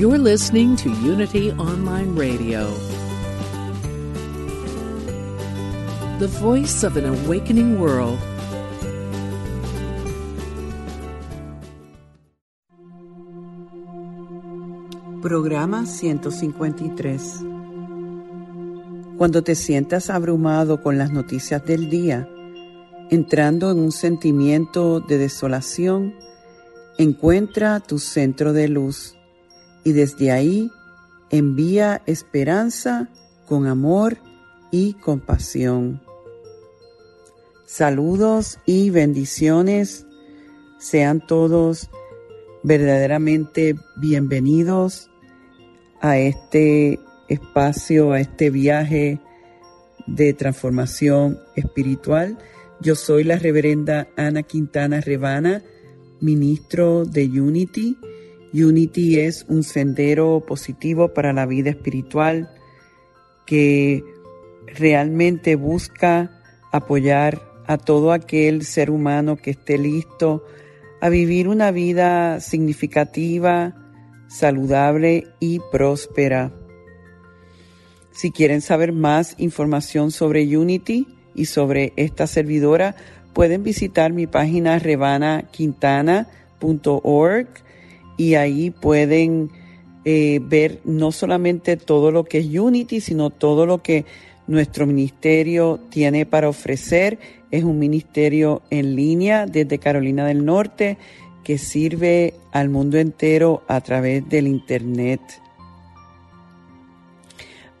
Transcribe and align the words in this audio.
You're 0.00 0.16
listening 0.16 0.76
to 0.76 0.88
Unity 0.88 1.52
Online 1.58 2.16
Radio, 2.16 2.70
the 6.18 6.26
voice 6.40 6.84
of 6.84 6.96
an 6.96 7.04
awakening 7.04 7.78
world. 7.78 8.18
Programa 15.20 15.84
153. 15.84 17.20
Cuando 19.18 19.42
te 19.42 19.54
sientas 19.54 20.08
abrumado 20.08 20.82
con 20.82 20.96
las 20.96 21.10
noticias 21.12 21.62
del 21.66 21.90
día, 21.90 22.26
entrando 23.10 23.70
en 23.70 23.78
un 23.78 23.92
sentimiento 23.92 25.00
de 25.00 25.18
desolación, 25.18 26.14
encuentra 26.96 27.80
tu 27.80 27.98
centro 27.98 28.54
de 28.54 28.68
luz 28.68 29.19
y 29.84 29.92
desde 29.92 30.30
ahí 30.30 30.70
envía 31.30 32.02
esperanza 32.06 33.08
con 33.46 33.66
amor 33.66 34.18
y 34.70 34.94
compasión. 34.94 36.00
Saludos 37.66 38.58
y 38.66 38.90
bendiciones. 38.90 40.06
Sean 40.78 41.24
todos 41.24 41.88
verdaderamente 42.62 43.76
bienvenidos 43.96 45.10
a 46.00 46.18
este 46.18 46.98
espacio, 47.28 48.12
a 48.12 48.20
este 48.20 48.50
viaje 48.50 49.20
de 50.06 50.32
transformación 50.32 51.38
espiritual. 51.54 52.38
Yo 52.80 52.94
soy 52.94 53.24
la 53.24 53.36
reverenda 53.36 54.08
Ana 54.16 54.42
Quintana 54.42 55.00
Rebana, 55.00 55.62
ministro 56.20 57.04
de 57.04 57.26
Unity 57.40 57.96
Unity 58.52 59.20
es 59.20 59.46
un 59.48 59.62
sendero 59.62 60.44
positivo 60.46 61.14
para 61.14 61.32
la 61.32 61.46
vida 61.46 61.70
espiritual 61.70 62.50
que 63.46 64.04
realmente 64.66 65.56
busca 65.56 66.42
apoyar 66.72 67.40
a 67.66 67.78
todo 67.78 68.12
aquel 68.12 68.64
ser 68.64 68.90
humano 68.90 69.36
que 69.36 69.52
esté 69.52 69.78
listo 69.78 70.44
a 71.00 71.08
vivir 71.08 71.48
una 71.48 71.70
vida 71.70 72.40
significativa, 72.40 73.74
saludable 74.28 75.28
y 75.38 75.60
próspera. 75.72 76.52
Si 78.12 78.32
quieren 78.32 78.60
saber 78.60 78.92
más 78.92 79.34
información 79.38 80.10
sobre 80.10 80.44
Unity 80.56 81.06
y 81.34 81.46
sobre 81.46 81.94
esta 81.96 82.26
servidora, 82.26 82.96
pueden 83.32 83.62
visitar 83.62 84.12
mi 84.12 84.26
página 84.26 84.78
revanaquintana.org 84.78 87.48
y 88.20 88.34
ahí 88.34 88.68
pueden 88.68 89.50
eh, 90.04 90.40
ver 90.42 90.82
no 90.84 91.10
solamente 91.10 91.78
todo 91.78 92.10
lo 92.10 92.24
que 92.24 92.40
es 92.40 92.46
Unity, 92.48 93.00
sino 93.00 93.30
todo 93.30 93.64
lo 93.64 93.82
que 93.82 94.04
nuestro 94.46 94.86
ministerio 94.86 95.80
tiene 95.88 96.26
para 96.26 96.50
ofrecer. 96.50 97.18
Es 97.50 97.64
un 97.64 97.78
ministerio 97.78 98.60
en 98.68 98.94
línea 98.94 99.46
desde 99.46 99.78
Carolina 99.78 100.26
del 100.26 100.44
Norte 100.44 100.98
que 101.44 101.56
sirve 101.56 102.34
al 102.52 102.68
mundo 102.68 102.98
entero 102.98 103.62
a 103.68 103.80
través 103.80 104.28
del 104.28 104.48
Internet. 104.48 105.22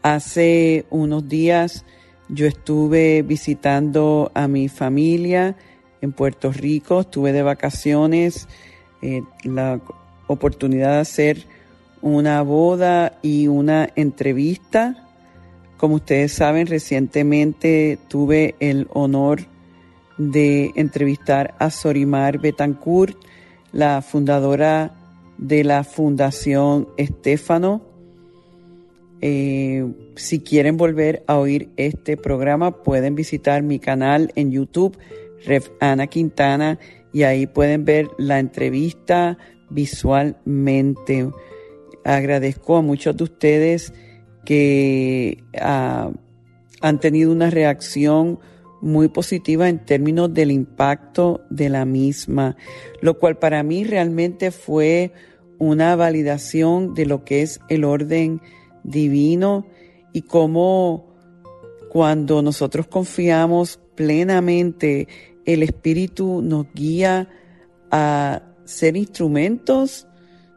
Hace 0.00 0.86
unos 0.88 1.28
días 1.28 1.84
yo 2.30 2.46
estuve 2.46 3.20
visitando 3.20 4.32
a 4.32 4.48
mi 4.48 4.70
familia 4.70 5.54
en 6.00 6.12
Puerto 6.12 6.50
Rico, 6.50 7.00
estuve 7.00 7.32
de 7.32 7.42
vacaciones. 7.42 8.48
Eh, 9.02 9.22
oportunidad 10.32 10.94
de 10.94 11.00
hacer 11.00 11.46
una 12.02 12.42
boda 12.42 13.18
y 13.22 13.48
una 13.48 13.88
entrevista. 13.96 15.06
Como 15.76 15.96
ustedes 15.96 16.32
saben, 16.32 16.66
recientemente 16.66 17.98
tuve 18.08 18.54
el 18.60 18.86
honor 18.92 19.46
de 20.18 20.70
entrevistar 20.76 21.54
a 21.58 21.70
Sorimar 21.70 22.38
Betancourt, 22.38 23.16
la 23.72 24.02
fundadora 24.02 24.94
de 25.38 25.64
la 25.64 25.84
Fundación 25.84 26.88
Estefano. 26.96 27.82
Eh, 29.22 29.86
si 30.16 30.40
quieren 30.40 30.76
volver 30.76 31.24
a 31.26 31.38
oír 31.38 31.70
este 31.76 32.16
programa, 32.16 32.82
pueden 32.82 33.14
visitar 33.14 33.62
mi 33.62 33.78
canal 33.78 34.32
en 34.36 34.50
YouTube, 34.50 34.96
Rev 35.44 35.64
Ana 35.80 36.06
Quintana, 36.06 36.78
y 37.12 37.22
ahí 37.24 37.46
pueden 37.46 37.84
ver 37.84 38.08
la 38.18 38.38
entrevista, 38.38 39.38
visualmente. 39.70 41.30
Agradezco 42.04 42.76
a 42.76 42.82
muchos 42.82 43.16
de 43.16 43.24
ustedes 43.24 43.92
que 44.44 45.42
ah, 45.60 46.10
han 46.80 47.00
tenido 47.00 47.32
una 47.32 47.50
reacción 47.50 48.38
muy 48.80 49.08
positiva 49.08 49.68
en 49.68 49.84
términos 49.84 50.32
del 50.32 50.50
impacto 50.50 51.42
de 51.50 51.68
la 51.68 51.84
misma, 51.84 52.56
lo 53.00 53.18
cual 53.18 53.38
para 53.38 53.62
mí 53.62 53.84
realmente 53.84 54.50
fue 54.50 55.12
una 55.58 55.94
validación 55.96 56.94
de 56.94 57.04
lo 57.04 57.24
que 57.24 57.42
es 57.42 57.60
el 57.68 57.84
orden 57.84 58.40
divino 58.82 59.66
y 60.12 60.22
cómo 60.22 61.10
cuando 61.90 62.40
nosotros 62.40 62.86
confiamos 62.86 63.78
plenamente, 63.94 65.08
el 65.44 65.62
Espíritu 65.62 66.40
nos 66.40 66.72
guía 66.72 67.28
a 67.90 68.42
ser 68.70 68.96
instrumentos 68.96 70.06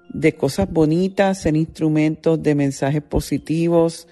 de 0.09 0.33
cosas 0.35 0.71
bonitas, 0.71 1.41
ser 1.41 1.55
instrumentos 1.55 2.41
de 2.41 2.53
mensajes 2.53 3.01
positivos, 3.01 4.07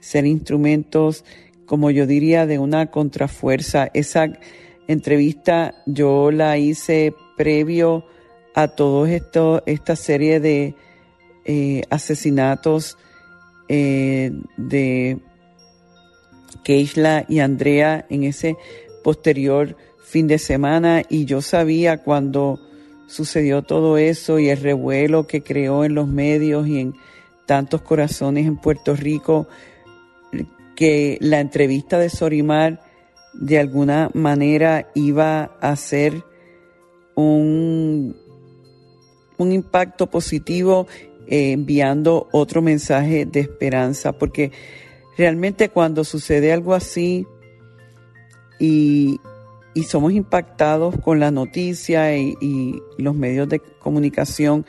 ser 0.00 0.26
instrumentos, 0.26 1.24
como 1.64 1.92
yo 1.92 2.06
diría, 2.06 2.46
de 2.46 2.58
una 2.58 2.90
contrafuerza. 2.90 3.88
Esa 3.94 4.32
entrevista 4.88 5.74
yo 5.86 6.32
la 6.32 6.58
hice 6.58 7.14
previo 7.36 8.04
a 8.54 8.64
esto, 9.08 9.62
esta 9.66 9.94
serie 9.94 10.40
de 10.40 10.74
eh, 11.44 11.82
asesinatos 11.90 12.98
eh, 13.68 14.32
de 14.56 15.18
Keishla 16.64 17.24
y 17.28 17.38
Andrea 17.38 18.04
en 18.10 18.24
ese 18.24 18.56
posterior 19.04 19.76
fin 20.02 20.26
de 20.26 20.38
semana 20.38 21.02
y 21.08 21.24
yo 21.24 21.40
sabía 21.40 21.98
cuando 21.98 22.58
sucedió 23.08 23.62
todo 23.62 23.98
eso 23.98 24.38
y 24.38 24.50
el 24.50 24.60
revuelo 24.60 25.26
que 25.26 25.42
creó 25.42 25.84
en 25.84 25.94
los 25.94 26.06
medios 26.06 26.68
y 26.68 26.78
en 26.78 26.94
tantos 27.46 27.80
corazones 27.80 28.46
en 28.46 28.56
Puerto 28.56 28.94
Rico, 28.94 29.48
que 30.76 31.18
la 31.20 31.40
entrevista 31.40 31.98
de 31.98 32.10
Sorimar 32.10 32.80
de 33.32 33.58
alguna 33.58 34.10
manera 34.14 34.90
iba 34.94 35.44
a 35.60 35.74
ser 35.74 36.22
un, 37.14 38.14
un 39.38 39.52
impacto 39.52 40.08
positivo 40.08 40.86
eh, 41.26 41.52
enviando 41.52 42.28
otro 42.32 42.62
mensaje 42.62 43.26
de 43.26 43.40
esperanza, 43.40 44.12
porque 44.12 44.52
realmente 45.16 45.70
cuando 45.70 46.04
sucede 46.04 46.52
algo 46.52 46.74
así 46.74 47.26
y, 48.58 49.18
y 49.74 49.84
somos 49.84 50.12
impactados 50.12 50.96
con 51.00 51.20
la 51.20 51.30
noticia 51.30 52.16
y, 52.16 52.82
los 52.96 53.14
medios 53.14 53.48
de 53.48 53.60
comunicación 53.60 54.66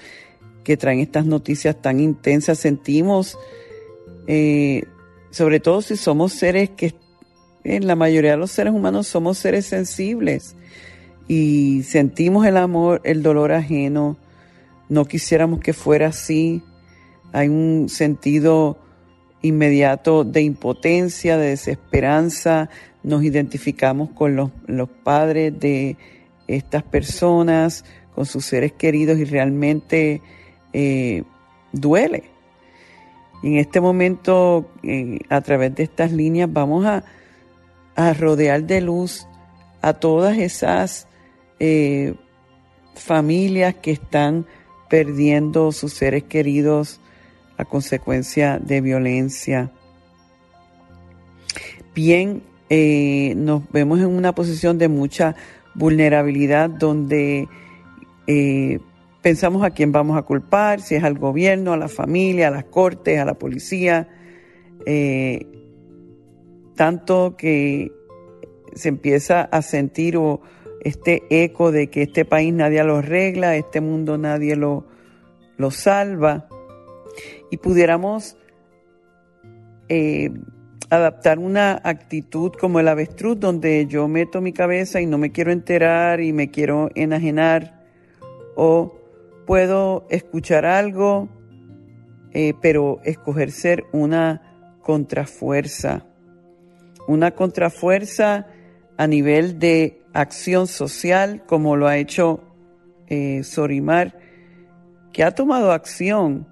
que 0.64 0.78
traen 0.78 1.00
estas 1.00 1.26
noticias 1.26 1.82
tan 1.82 2.00
intensas, 2.00 2.60
sentimos, 2.60 3.38
eh, 4.28 4.84
sobre 5.32 5.60
todo 5.60 5.82
si 5.82 5.96
somos 5.96 6.34
seres 6.34 6.70
que, 6.70 6.94
en 7.64 7.88
la 7.88 7.96
mayoría 7.96 8.32
de 8.32 8.38
los 8.38 8.52
seres 8.52 8.74
humanos 8.74 9.08
somos 9.08 9.38
seres 9.38 9.66
sensibles 9.66 10.56
y 11.28 11.84
sentimos 11.84 12.46
el 12.46 12.58
amor, 12.58 13.02
el 13.04 13.22
dolor 13.22 13.52
ajeno, 13.52 14.18
no 14.90 15.06
quisiéramos 15.06 15.60
que 15.60 15.74
fuera 15.74 16.08
así, 16.08 16.64
hay 17.32 17.48
un 17.48 17.90
sentido 17.90 18.78
inmediato 19.42 20.24
de 20.24 20.42
impotencia, 20.42 21.38
de 21.38 21.50
desesperanza, 21.50 22.70
nos 23.04 23.24
identificamos 23.24 24.10
con 24.12 24.36
los, 24.36 24.52
padres 25.04 25.58
de 25.60 25.98
estas 26.48 26.84
personas, 26.84 27.86
con 28.16 28.26
sus 28.26 28.46
seres 28.46 28.74
queridos 28.74 29.18
y 29.20 29.26
realmente 29.26 30.22
eh, 30.74 31.24
duele. 31.72 32.24
En 33.42 33.58
este 33.58 33.80
momento, 33.80 34.70
eh, 34.84 35.20
a 35.30 35.42
través 35.42 35.74
de 35.76 35.84
estas 35.84 36.12
líneas, 36.12 36.52
vamos 36.52 36.86
a, 36.86 37.04
rodear 38.18 38.64
de 38.64 38.80
luz 38.80 39.28
a 39.82 39.92
todas 39.92 40.38
esas 40.38 41.06
eh, 41.60 42.16
familias 42.96 43.76
que 43.76 43.92
están 43.92 44.46
perdiendo 44.90 45.74
sus 45.74 45.94
seres 45.94 46.24
queridos 46.24 47.02
a 47.58 47.66
consecuencia 47.66 48.58
de 48.58 48.80
violencia. 48.80 49.70
Bien, 51.94 52.42
eh, 52.70 53.34
nos 53.36 53.70
vemos 53.72 54.00
en 54.00 54.08
una 54.08 54.34
posición 54.34 54.78
de 54.78 54.88
mucha 54.88 55.36
vulnerabilidad 55.76 56.70
donde 56.70 57.48
pensamos 59.22 59.64
a 59.64 59.72
quién 59.72 59.92
vamos 59.92 60.18
a 60.18 60.24
culpar, 60.24 60.82
si 60.82 60.96
es 60.96 61.04
al 61.04 61.18
gobierno, 61.18 61.74
a 61.74 61.78
la 61.78 61.88
familia, 61.88 62.48
a 62.48 62.52
las 62.52 62.66
cortes, 62.66 63.20
a 63.20 63.26
la 63.26 63.34
policía, 63.34 64.08
eh, 64.86 65.46
tanto 66.76 67.36
que 67.38 67.92
se 68.74 68.90
empieza 68.90 69.42
a 69.42 69.62
sentir 69.62 70.18
este 70.82 71.24
eco 71.30 71.72
de 71.72 71.90
que 71.90 72.04
este 72.04 72.24
país 72.24 72.54
nadie 72.54 72.84
lo 72.84 72.98
arregla, 72.98 73.56
este 73.56 73.82
mundo 73.82 74.18
nadie 74.18 74.56
lo, 74.56 74.86
lo 75.58 75.72
salva, 75.72 76.48
y 77.52 77.58
pudiéramos 77.58 78.38
eh, 79.90 80.32
adaptar 80.90 81.40
una 81.40 81.80
actitud 81.84 82.52
como 82.60 82.80
el 82.80 82.88
avestruz, 82.88 83.40
donde 83.40 83.86
yo 83.88 84.08
meto 84.08 84.42
mi 84.42 84.54
cabeza 84.54 85.02
y 85.02 85.06
no 85.06 85.18
me 85.18 85.32
quiero 85.32 85.52
enterar 85.52 86.20
y 86.20 86.34
me 86.34 86.50
quiero 86.50 86.90
enajenar, 86.96 87.86
o 88.56 88.96
puedo 89.46 90.06
escuchar 90.10 90.66
algo, 90.66 91.30
eh, 92.34 92.54
pero 92.62 93.00
escoger 93.04 93.52
ser 93.52 93.86
una 93.92 94.78
contrafuerza. 94.82 96.06
Una 97.08 97.32
contrafuerza 97.32 98.48
a 98.98 99.08
nivel 99.08 99.60
de 99.60 100.02
acción 100.14 100.68
social, 100.68 101.44
como 101.46 101.76
lo 101.76 101.88
ha 101.88 101.98
hecho 101.98 102.44
eh, 103.08 103.44
Sorimar, 103.44 104.20
que 105.14 105.24
ha 105.24 105.32
tomado 105.32 105.72
acción 105.72 106.48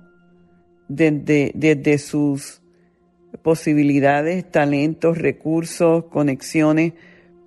desde, 0.88 1.52
desde 1.54 1.98
sus 1.98 2.62
posibilidades, 3.38 4.50
talentos, 4.52 5.18
recursos, 5.18 6.06
conexiones 6.06 6.94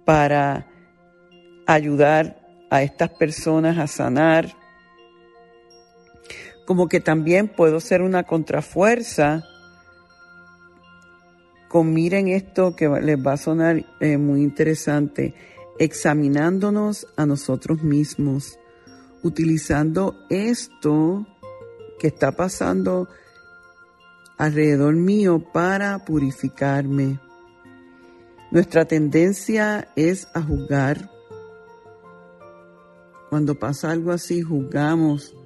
para 0.04 0.66
ayudar 1.66 2.40
a 2.70 2.82
estas 2.82 3.10
personas 3.10 3.78
a 3.78 3.87
sanar, 3.87 4.54
como 6.66 6.88
que 6.88 7.00
también 7.00 7.48
puedo 7.48 7.81
ser 7.81 8.02
una 8.02 8.22
contrafuerza 8.22 9.42
con 11.69 11.92
miren 11.92 12.28
esto 12.28 12.75
que 12.75 12.88
les 12.88 13.16
va 13.16 13.34
a 13.34 13.37
sonar 13.37 13.84
eh, 14.00 14.19
muy 14.19 14.42
interesante, 14.42 15.34
examinándonos 15.78 17.06
a 17.16 17.26
nosotros 17.26 17.82
mismos, 17.84 18.58
utilizando 19.22 20.16
esto 20.28 21.26
que 22.00 22.08
está 22.08 22.32
pasando 22.32 23.08
alrededor 24.40 24.94
mío 24.94 25.38
para 25.52 26.02
purificarme. 26.06 27.20
Nuestra 28.50 28.87
tendencia 28.87 29.88
es 29.96 30.28
a 30.32 30.40
juzgar. 30.40 31.10
Cuando 33.28 33.56
pasa 33.56 33.90
algo 33.90 34.12
así, 34.12 34.40
juzgamos 34.40 35.37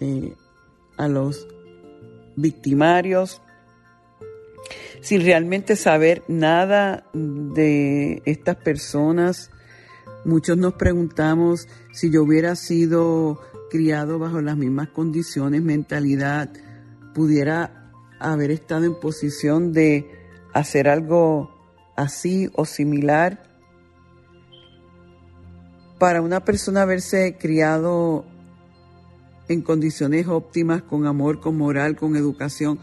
eh, 0.00 0.34
a 0.96 1.08
los 1.08 1.46
victimarios 2.36 3.42
sin 5.02 5.20
realmente 5.20 5.76
saber 5.76 6.24
nada 6.26 7.04
de 7.12 8.22
estas 8.24 8.56
personas. 8.56 9.50
Muchos 10.24 10.56
nos 10.56 10.72
preguntamos 10.72 11.68
si 11.92 12.10
yo 12.10 12.22
hubiera 12.22 12.56
sido 12.56 13.42
criado 13.70 14.18
bajo 14.18 14.40
las 14.40 14.56
mismas 14.56 14.88
condiciones, 14.88 15.60
mentalidad, 15.60 16.50
pudiera 17.12 17.85
haber 18.20 18.50
estado 18.50 18.84
en 18.84 18.98
posición 18.98 19.72
de 19.72 20.10
hacer 20.52 20.88
algo 20.88 21.50
así 21.96 22.50
o 22.54 22.64
similar. 22.64 23.42
Para 25.98 26.20
una 26.20 26.44
persona 26.44 26.82
haberse 26.82 27.36
criado 27.38 28.24
en 29.48 29.62
condiciones 29.62 30.26
óptimas, 30.26 30.82
con 30.82 31.06
amor, 31.06 31.40
con 31.40 31.56
moral, 31.56 31.96
con 31.96 32.16
educación, 32.16 32.78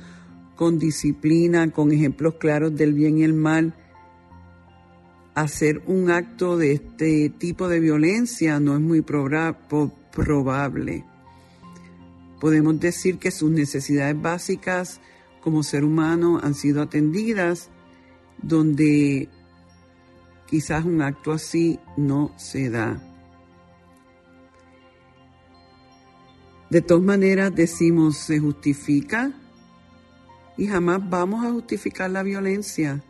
con 0.56 0.80
disciplina, 0.80 1.72
con 1.72 1.92
ejemplos 1.92 2.36
claros 2.36 2.76
del 2.76 2.94
bien 2.94 3.18
y 3.18 3.24
el 3.24 3.34
mal, 3.34 3.76
hacer 5.36 5.82
un 5.88 6.12
acto 6.12 6.58
de 6.58 6.74
este 6.74 7.30
tipo 7.30 7.68
de 7.68 7.80
violencia 7.80 8.60
no 8.60 8.76
es 8.76 8.82
muy 8.82 9.02
probable. 10.12 11.06
Podemos 12.40 12.80
decir 12.80 13.18
que 13.20 13.32
sus 13.32 13.52
necesidades 13.52 14.22
básicas 14.22 15.02
como 15.44 15.62
ser 15.62 15.84
humano 15.84 16.40
han 16.42 16.54
sido 16.54 16.82
atendidas, 16.82 17.70
donde 18.42 19.28
quizás 20.48 20.86
un 20.86 21.02
acto 21.02 21.32
así 21.32 21.80
no 21.98 22.32
se 22.38 22.70
da. 22.70 23.02
De 26.70 26.82
todas 26.82 27.04
maneras 27.04 27.54
decimos 27.54 28.18
se 28.18 28.40
justifica 28.40 29.32
y 30.58 30.68
jamás 30.68 31.08
vamos 31.10 31.46
a 31.46 31.52
justificar 31.52 32.10
la 32.10 32.24
violencia. 32.24 33.04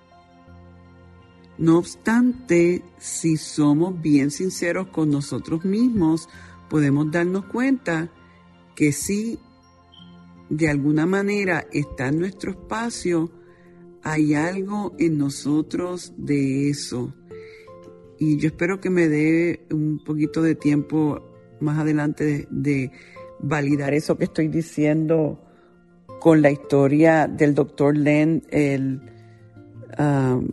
No 1.57 1.77
obstante, 1.77 2.83
si 2.97 3.37
somos 3.37 4.01
bien 4.01 4.31
sinceros 4.31 4.87
con 4.87 5.11
nosotros 5.11 5.63
mismos, 5.63 6.27
podemos 6.67 7.11
darnos 7.11 7.45
cuenta 7.45 8.09
que 8.75 8.91
si 8.91 9.39
de 10.57 10.69
alguna 10.69 11.07
manera 11.07 11.65
está 11.71 12.09
en 12.09 12.19
nuestro 12.19 12.51
espacio, 12.51 13.31
hay 14.03 14.35
algo 14.35 14.93
en 14.99 15.17
nosotros 15.17 16.13
de 16.15 16.69
eso. 16.69 17.13
Y 18.19 18.37
yo 18.37 18.47
espero 18.47 18.79
que 18.79 18.91
me 18.91 19.07
dé 19.07 19.65
un 19.71 20.03
poquito 20.03 20.43
de 20.43 20.53
tiempo 20.53 21.21
más 21.59 21.79
adelante 21.79 22.47
de, 22.51 22.91
validar 23.45 23.93
eso 23.93 24.17
que 24.17 24.23
estoy 24.23 24.47
diciendo 24.47 25.37
con 26.21 26.41
la 26.41 26.49
historia 26.49 27.27
del 27.27 27.53
doctor 27.53 27.97
Len, 27.97 28.41
el 28.49 29.01
um, 29.99 30.47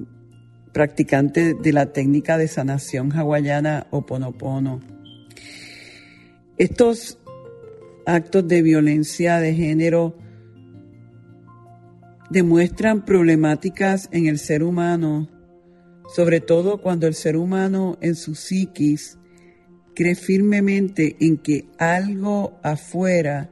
practicante 0.73 1.55
de 1.55 1.73
la 1.73 1.93
técnica 1.93 2.37
de 2.37 2.49
sanación 2.49 3.13
hawaiana 3.13 3.87
Oponopono. 3.91 4.81
Estos 6.59 7.20
actos 8.07 8.47
de 8.47 8.63
violencia 8.63 9.39
de 9.39 9.55
género 9.55 10.17
demuestran 12.31 13.05
problemáticas 13.05 14.09
en 14.13 14.27
el 14.27 14.39
ser 14.39 14.63
humano, 14.63 15.29
sobre 16.15 16.41
todo 16.41 16.81
cuando 16.81 17.07
el 17.07 17.15
ser 17.15 17.37
humano 17.37 17.99
en 18.01 18.15
su 18.15 18.35
psiquis 18.35 19.19
cree 19.95 20.15
firmemente 20.15 21.17
en 21.21 21.37
que 21.37 21.67
algo 21.79 22.59
afuera 22.63 23.51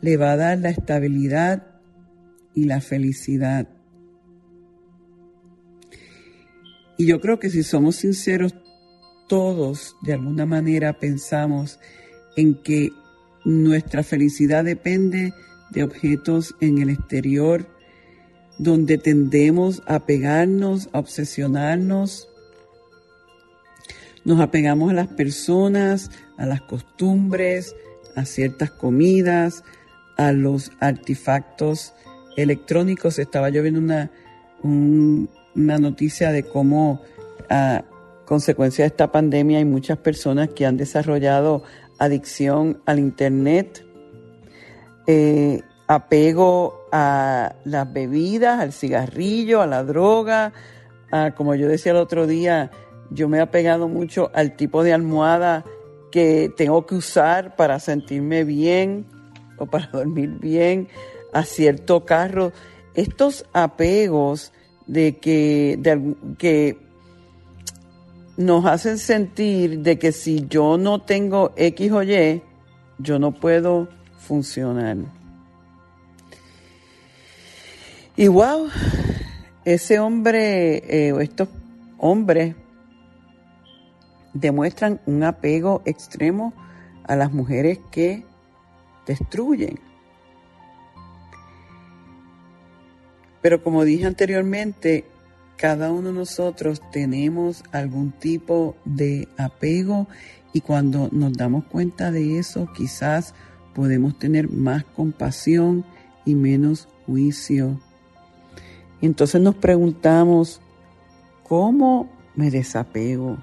le 0.00 0.16
va 0.16 0.32
a 0.32 0.36
dar 0.36 0.58
la 0.58 0.70
estabilidad 0.70 1.66
y 2.54 2.64
la 2.64 2.80
felicidad. 2.80 3.68
Y 6.96 7.06
yo 7.06 7.20
creo 7.20 7.38
que 7.38 7.48
si 7.48 7.62
somos 7.62 7.96
sinceros, 7.96 8.54
todos 9.26 9.96
de 10.02 10.12
alguna 10.12 10.44
manera 10.44 10.98
pensamos 10.98 11.78
en 12.36 12.60
que 12.62 12.90
nuestra 13.44 14.02
felicidad 14.02 14.64
depende 14.64 15.32
de 15.70 15.82
objetos 15.82 16.54
en 16.60 16.78
el 16.78 16.90
exterior, 16.90 17.66
donde 18.58 18.98
tendemos 18.98 19.82
a 19.86 20.00
pegarnos, 20.00 20.88
a 20.92 20.98
obsesionarnos 20.98 22.30
nos 24.24 24.40
apegamos 24.40 24.90
a 24.90 24.94
las 24.94 25.08
personas, 25.08 26.10
a 26.36 26.46
las 26.46 26.60
costumbres, 26.60 27.74
a 28.16 28.24
ciertas 28.24 28.70
comidas, 28.70 29.64
a 30.16 30.32
los 30.32 30.72
artefactos 30.80 31.94
electrónicos. 32.36 33.18
Estaba 33.18 33.48
yo 33.48 33.62
viendo 33.62 33.80
una, 33.80 34.10
una 34.62 35.78
noticia 35.78 36.32
de 36.32 36.42
cómo 36.42 37.00
a 37.48 37.84
consecuencia 38.26 38.84
de 38.84 38.88
esta 38.88 39.10
pandemia 39.10 39.58
hay 39.58 39.64
muchas 39.64 39.98
personas 39.98 40.50
que 40.50 40.66
han 40.66 40.76
desarrollado 40.76 41.62
adicción 42.00 42.82
al 42.86 42.98
Internet, 42.98 43.86
eh, 45.06 45.62
apego 45.86 46.88
a 46.90 47.54
las 47.64 47.92
bebidas, 47.92 48.58
al 48.60 48.72
cigarrillo, 48.72 49.62
a 49.62 49.66
la 49.66 49.84
droga, 49.84 50.52
como 51.36 51.54
yo 51.54 51.68
decía 51.68 51.92
el 51.92 51.98
otro 51.98 52.26
día, 52.26 52.70
yo 53.10 53.28
me 53.28 53.38
he 53.38 53.40
apegado 53.40 53.88
mucho 53.88 54.30
al 54.34 54.56
tipo 54.56 54.82
de 54.84 54.92
almohada 54.92 55.64
que 56.10 56.52
tengo 56.56 56.86
que 56.86 56.94
usar 56.94 57.56
para 57.56 57.80
sentirme 57.80 58.44
bien 58.44 59.06
o 59.58 59.66
para 59.66 59.86
dormir 59.92 60.38
bien 60.40 60.88
a 61.32 61.44
cierto 61.44 62.04
carro. 62.04 62.52
Estos 62.94 63.46
apegos 63.52 64.52
de 64.86 65.18
que, 65.18 65.76
de, 65.78 66.14
que 66.38 66.89
nos 68.40 68.64
hacen 68.64 68.96
sentir 68.96 69.80
de 69.80 69.98
que 69.98 70.12
si 70.12 70.46
yo 70.48 70.78
no 70.78 71.02
tengo 71.02 71.52
X 71.56 71.92
o 71.92 72.02
Y, 72.02 72.42
yo 72.98 73.18
no 73.18 73.32
puedo 73.32 73.88
funcionar. 74.18 74.96
Y 78.16 78.28
wow, 78.28 78.68
ese 79.66 79.98
hombre 79.98 81.08
eh, 81.08 81.12
o 81.12 81.20
estos 81.20 81.50
hombres 81.98 82.54
demuestran 84.32 85.02
un 85.04 85.22
apego 85.22 85.82
extremo 85.84 86.54
a 87.04 87.16
las 87.16 87.34
mujeres 87.34 87.78
que 87.90 88.24
destruyen. 89.06 89.78
Pero 93.42 93.62
como 93.62 93.84
dije 93.84 94.06
anteriormente, 94.06 95.09
cada 95.60 95.92
uno 95.92 96.08
de 96.08 96.14
nosotros 96.14 96.80
tenemos 96.90 97.62
algún 97.70 98.12
tipo 98.12 98.76
de 98.86 99.28
apego 99.36 100.08
y 100.54 100.62
cuando 100.62 101.10
nos 101.12 101.34
damos 101.34 101.64
cuenta 101.66 102.10
de 102.10 102.38
eso, 102.38 102.66
quizás 102.74 103.34
podemos 103.74 104.18
tener 104.18 104.50
más 104.50 104.84
compasión 104.84 105.84
y 106.24 106.34
menos 106.34 106.88
juicio. 107.04 107.78
Entonces 109.02 109.42
nos 109.42 109.54
preguntamos, 109.54 110.62
¿cómo 111.46 112.10
me 112.34 112.50
desapego? 112.50 113.36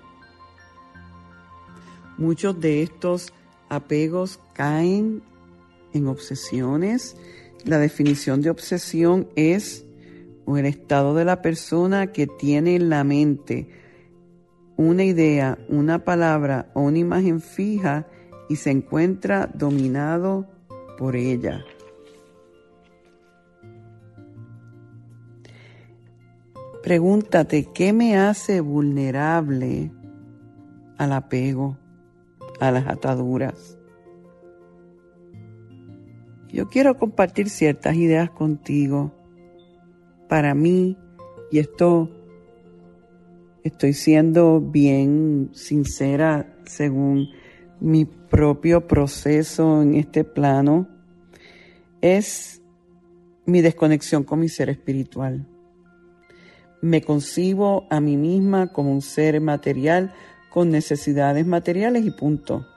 Muchos 2.18 2.60
de 2.60 2.82
estos 2.82 3.32
apegos 3.70 4.40
caen 4.54 5.22
en 5.94 6.08
obsesiones. 6.08 7.16
La 7.64 7.78
definición 7.78 8.42
de 8.42 8.50
obsesión 8.50 9.28
es 9.36 9.87
el 10.56 10.66
estado 10.66 11.14
de 11.16 11.26
la 11.26 11.42
persona 11.42 12.14
que 12.14 12.28
tiene 12.28 12.76
en 12.76 12.90
la 12.90 13.04
mente 13.04 13.68
una 14.78 15.04
idea, 15.04 15.58
una 15.68 16.06
palabra 16.06 16.72
o 16.74 16.84
una 16.84 17.00
imagen 17.00 17.42
fija 17.42 18.08
y 18.48 18.56
se 18.56 18.72
encuentra 18.72 19.50
dominado 19.54 20.48
por 20.98 21.16
ella. 21.16 21.66
Pregúntate, 26.84 27.66
¿qué 27.74 27.92
me 27.92 28.18
hace 28.18 28.62
vulnerable 28.62 29.92
al 30.98 31.12
apego? 31.12 31.78
a 32.60 32.72
las 32.72 32.88
ataduras. 32.88 33.78
Yo 36.50 36.70
quiero 36.70 36.98
compartir 36.98 37.50
ciertas 37.50 37.96
ideas 37.96 38.30
contigo. 38.30 39.14
Para 40.28 40.54
mí, 40.54 40.98
y 41.52 41.60
esto 41.60 42.10
estoy 43.64 43.94
siendo 43.94 44.60
bien 44.60 45.50
sincera 45.54 46.56
según 46.66 47.30
mi 47.80 48.06
propio 48.06 48.88
proceso 48.88 49.82
en 49.82 49.96
este 49.96 50.24
plano, 50.24 50.88
es 52.02 52.62
mi 53.46 53.62
desconexión 53.62 54.24
con 54.24 54.40
mi 54.40 54.50
ser 54.50 54.70
espiritual. 54.70 55.48
Me 56.82 57.02
concibo 57.02 57.88
a 57.90 58.00
mí 58.00 58.18
misma 58.18 58.72
como 58.72 58.92
un 58.92 59.02
ser 59.02 59.40
material 59.42 60.14
con 60.52 60.70
necesidades 60.70 61.46
materiales 61.46 62.06
y 62.06 62.12
punto. 62.12 62.68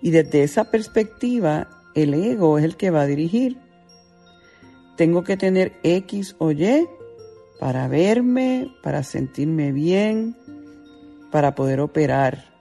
Y 0.00 0.10
desde 0.10 0.42
esa 0.42 0.70
perspectiva, 0.70 1.68
el 1.94 2.14
ego 2.14 2.58
es 2.58 2.64
el 2.64 2.76
que 2.76 2.90
va 2.90 3.02
a 3.02 3.06
dirigir. 3.06 3.58
Tengo 4.98 5.22
que 5.22 5.36
tener 5.36 5.78
X 5.84 6.34
o 6.38 6.50
Y 6.50 6.88
para 7.60 7.86
verme, 7.86 8.74
para 8.82 9.04
sentirme 9.04 9.70
bien, 9.70 10.34
para 11.30 11.54
poder 11.54 11.78
operar. 11.78 12.52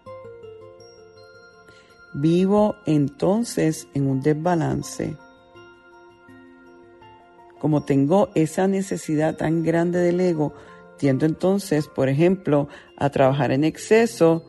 Vivo 2.14 2.76
entonces 2.86 3.88
en 3.96 4.08
un 4.08 4.22
desbalance. 4.22 5.18
Como 7.60 7.86
tengo 7.86 8.30
esa 8.36 8.68
necesidad 8.68 9.36
tan 9.36 9.64
grande 9.64 9.98
del 9.98 10.20
ego, 10.20 10.54
tiendo 11.00 11.26
entonces, 11.26 11.88
por 11.88 12.08
ejemplo, 12.08 12.68
a 12.98 13.10
trabajar 13.10 13.52
en 13.52 13.64
exceso 13.64 14.46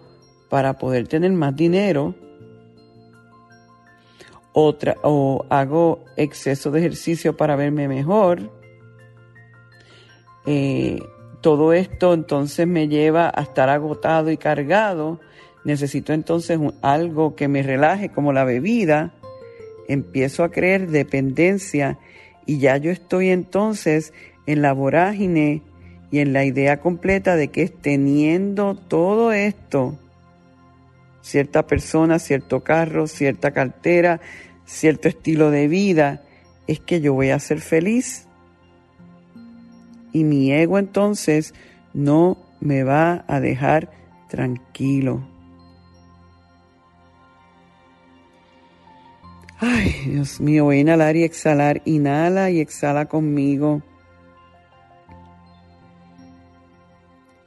para 0.50 0.76
poder 0.76 1.09
tener 1.09 1.33
más 1.33 1.57
dinero, 1.57 2.14
otra, 4.58 4.96
o 5.02 5.46
hago 5.50 6.04
exceso 6.16 6.70
de 6.70 6.80
ejercicio 6.80 7.36
para 7.36 7.54
verme 7.54 7.86
mejor. 7.86 8.50
Eh, 10.46 11.00
todo 11.40 11.72
esto 11.72 12.12
entonces 12.12 12.66
me 12.66 12.88
lleva 12.88 13.32
a 13.32 13.42
estar 13.42 13.68
agotado 13.68 14.30
y 14.30 14.36
cargado. 14.36 15.20
Necesito 15.64 16.12
entonces 16.12 16.58
algo 16.82 17.36
que 17.36 17.46
me 17.46 17.62
relaje 17.62 18.08
como 18.08 18.32
la 18.32 18.44
bebida. 18.44 19.14
Empiezo 19.86 20.42
a 20.42 20.50
creer 20.50 20.88
dependencia 20.88 21.98
y 22.44 22.58
ya 22.58 22.76
yo 22.78 22.90
estoy 22.90 23.28
entonces 23.28 24.12
en 24.46 24.62
la 24.62 24.72
vorágine 24.72 25.62
y 26.10 26.18
en 26.18 26.32
la 26.32 26.44
idea 26.44 26.80
completa 26.80 27.36
de 27.36 27.48
que 27.48 27.68
teniendo 27.68 28.74
todo 28.74 29.30
esto, 29.32 29.96
cierta 31.20 31.66
persona, 31.66 32.18
cierto 32.18 32.60
carro, 32.64 33.06
cierta 33.06 33.50
cartera, 33.52 34.20
cierto 34.68 35.08
estilo 35.08 35.50
de 35.50 35.66
vida, 35.66 36.22
es 36.66 36.78
que 36.78 37.00
yo 37.00 37.14
voy 37.14 37.30
a 37.30 37.38
ser 37.40 37.60
feliz. 37.60 38.26
Y 40.12 40.25
mi 40.25 40.52
ego 40.52 40.78
entonces 40.78 41.54
no 41.94 42.37
me 42.60 42.84
va 42.84 43.25
a 43.26 43.40
dejar 43.40 43.90
tranquilo. 44.28 45.26
Ay, 49.58 49.92
Dios 50.06 50.40
mío, 50.40 50.64
voy 50.64 50.76
a 50.76 50.80
inhalar 50.80 51.16
y 51.16 51.25
exhalar. 51.25 51.82
Inhala 51.84 52.50
y 52.50 52.60
exhala 52.60 53.06
conmigo. 53.06 53.82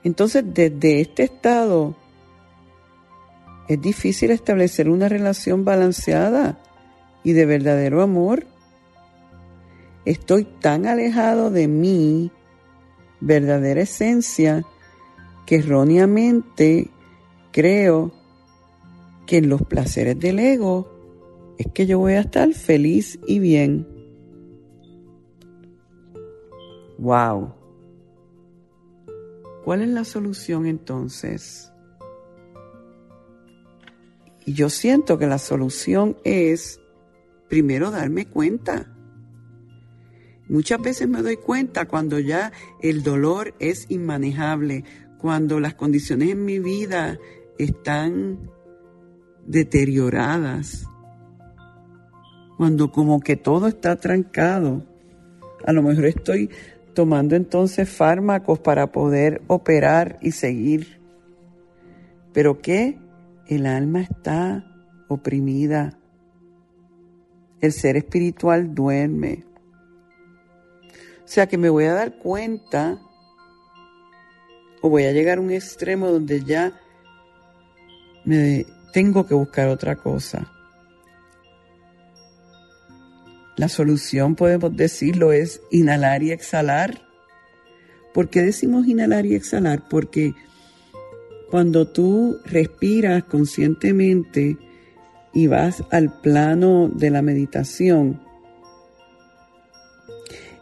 Entonces, 0.03 0.43
desde 0.45 1.01
este 1.01 1.23
estado, 1.23 1.95
es 3.67 3.79
difícil 3.79 4.31
establecer 4.31 4.89
una 4.89 5.07
relación 5.07 5.63
balanceada 5.63 6.59
y 7.23 7.33
de 7.33 7.45
verdadero 7.45 8.01
amor. 8.01 8.45
Estoy 10.05 10.45
tan 10.45 10.85
alejado 10.85 11.51
de 11.51 11.67
mi 11.67 12.31
verdadera 13.19 13.81
esencia 13.81 14.65
que 15.45 15.57
erróneamente 15.57 16.89
creo 17.51 18.11
que 19.25 19.37
en 19.37 19.49
los 19.49 19.61
placeres 19.61 20.19
del 20.19 20.39
ego 20.39 20.89
es 21.57 21.67
que 21.71 21.85
yo 21.85 21.99
voy 21.99 22.13
a 22.13 22.21
estar 22.21 22.51
feliz 22.53 23.19
y 23.27 23.39
bien. 23.39 23.87
Wow. 26.97 27.53
¿Cuál 29.63 29.83
es 29.83 29.89
la 29.89 30.03
solución 30.03 30.65
entonces? 30.65 31.71
Y 34.45 34.53
yo 34.53 34.69
siento 34.69 35.19
que 35.19 35.27
la 35.27 35.37
solución 35.37 36.17
es 36.23 36.80
primero 37.51 37.91
darme 37.91 38.27
cuenta. 38.27 38.87
Muchas 40.47 40.81
veces 40.81 41.09
me 41.09 41.21
doy 41.21 41.35
cuenta 41.35 41.85
cuando 41.85 42.17
ya 42.17 42.53
el 42.81 43.03
dolor 43.03 43.53
es 43.59 43.87
inmanejable, 43.89 44.85
cuando 45.17 45.59
las 45.59 45.73
condiciones 45.73 46.29
en 46.29 46.45
mi 46.45 46.59
vida 46.59 47.19
están 47.59 48.49
deterioradas, 49.45 50.87
cuando 52.55 52.89
como 52.89 53.19
que 53.19 53.35
todo 53.35 53.67
está 53.67 53.97
trancado. 53.97 54.85
A 55.67 55.73
lo 55.73 55.83
mejor 55.83 56.05
estoy 56.05 56.49
tomando 56.93 57.35
entonces 57.35 57.89
fármacos 57.89 58.59
para 58.59 58.93
poder 58.93 59.41
operar 59.47 60.19
y 60.21 60.31
seguir. 60.31 61.01
Pero 62.31 62.61
que 62.61 62.97
el 63.47 63.65
alma 63.65 64.03
está 64.03 64.65
oprimida. 65.09 66.00
El 67.61 67.71
ser 67.71 67.95
espiritual 67.95 68.73
duerme. 68.73 69.45
O 71.23 71.27
sea 71.27 71.47
que 71.47 71.57
me 71.57 71.69
voy 71.69 71.85
a 71.85 71.93
dar 71.93 72.17
cuenta 72.17 72.99
o 74.81 74.89
voy 74.89 75.05
a 75.05 75.11
llegar 75.11 75.37
a 75.37 75.41
un 75.41 75.51
extremo 75.51 76.07
donde 76.07 76.43
ya 76.43 76.73
me 78.25 78.65
tengo 78.91 79.25
que 79.25 79.33
buscar 79.33 79.69
otra 79.69 79.95
cosa. 79.95 80.51
La 83.57 83.69
solución, 83.69 84.35
podemos 84.35 84.75
decirlo, 84.75 85.31
es 85.31 85.61
inhalar 85.69 86.23
y 86.23 86.31
exhalar. 86.31 87.07
¿Por 88.13 88.29
qué 88.29 88.41
decimos 88.41 88.87
inhalar 88.87 89.25
y 89.25 89.35
exhalar? 89.35 89.87
Porque 89.89 90.33
Cuando 91.49 91.85
tú 91.85 92.39
respiras 92.45 93.25
conscientemente 93.25 94.57
y 95.33 95.47
vas 95.47 95.83
al 95.91 96.11
plano 96.21 96.89
de 96.89 97.09
la 97.09 97.21
meditación, 97.21 98.21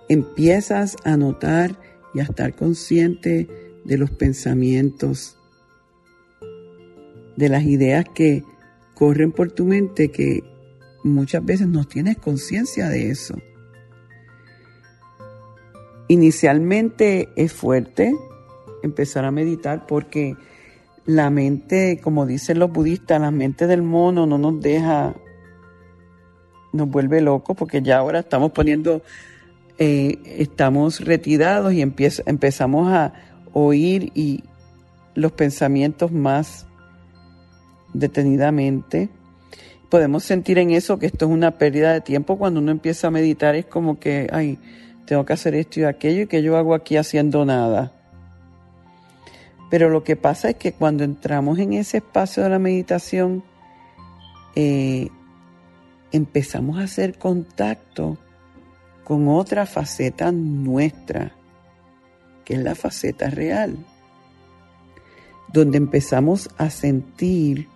empiezas 0.07 0.95
a 1.03 1.17
notar 1.17 1.75
y 2.13 2.19
a 2.19 2.23
estar 2.23 2.55
consciente 2.55 3.47
de 3.85 3.97
los 3.97 4.11
pensamientos, 4.11 5.37
de 7.35 7.49
las 7.49 7.63
ideas 7.63 8.05
que 8.13 8.43
corren 8.95 9.31
por 9.31 9.51
tu 9.51 9.65
mente 9.65 10.11
que 10.11 10.43
muchas 11.03 11.43
veces 11.45 11.67
no 11.67 11.85
tienes 11.85 12.17
conciencia 12.17 12.89
de 12.89 13.09
eso. 13.09 13.35
Inicialmente 16.07 17.29
es 17.35 17.53
fuerte 17.53 18.13
empezar 18.83 19.25
a 19.25 19.31
meditar 19.31 19.85
porque 19.87 20.35
la 21.05 21.29
mente, 21.29 21.99
como 22.01 22.25
dicen 22.25 22.59
los 22.59 22.71
budistas, 22.71 23.21
la 23.21 23.31
mente 23.31 23.67
del 23.67 23.81
mono 23.81 24.25
no 24.25 24.37
nos 24.37 24.61
deja, 24.61 25.15
nos 26.71 26.89
vuelve 26.89 27.21
locos 27.21 27.55
porque 27.57 27.81
ya 27.81 27.97
ahora 27.97 28.19
estamos 28.19 28.51
poniendo, 28.51 29.01
eh, 29.77 30.17
estamos 30.25 30.99
retirados 30.99 31.73
y 31.73 31.81
empezamos 31.81 32.91
a 32.91 33.13
oír 33.53 34.11
y 34.13 34.43
los 35.15 35.31
pensamientos 35.31 36.11
más 36.11 36.67
detenidamente. 37.93 39.09
Podemos 39.89 40.23
sentir 40.23 40.59
en 40.59 40.71
eso 40.71 40.99
que 40.99 41.07
esto 41.07 41.25
es 41.25 41.31
una 41.31 41.57
pérdida 41.57 41.93
de 41.93 42.01
tiempo 42.01 42.37
cuando 42.37 42.59
uno 42.59 42.71
empieza 42.71 43.07
a 43.07 43.11
meditar, 43.11 43.55
es 43.55 43.65
como 43.65 43.99
que, 43.99 44.27
ay, 44.31 44.59
tengo 45.05 45.25
que 45.25 45.33
hacer 45.33 45.55
esto 45.55 45.79
y 45.79 45.83
aquello 45.83 46.23
y 46.23 46.27
que 46.27 46.43
yo 46.43 46.55
hago 46.55 46.75
aquí 46.75 46.95
haciendo 46.95 47.43
nada. 47.43 47.98
Pero 49.69 49.89
lo 49.89 50.03
que 50.03 50.15
pasa 50.15 50.49
es 50.49 50.55
que 50.55 50.73
cuando 50.73 51.03
entramos 51.03 51.59
en 51.59 51.73
ese 51.73 51.97
espacio 51.97 52.43
de 52.43 52.49
la 52.49 52.59
meditación, 52.59 53.43
eh, 54.55 55.09
empezamos 56.11 56.79
a 56.79 56.83
hacer 56.83 57.17
contacto 57.17 58.17
con 59.03 59.27
otra 59.27 59.65
faceta 59.65 60.31
nuestra, 60.31 61.33
que 62.45 62.55
es 62.55 62.63
la 62.63 62.75
faceta 62.75 63.29
real, 63.29 63.77
donde 65.51 65.77
empezamos 65.77 66.49
a 66.57 66.69
sentir 66.69 67.67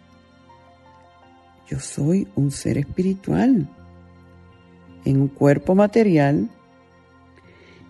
yo 1.73 1.79
soy 1.79 2.27
un 2.35 2.51
ser 2.51 2.77
espiritual 2.77 3.67
en 5.05 5.21
un 5.21 5.27
cuerpo 5.27 5.73
material 5.73 6.50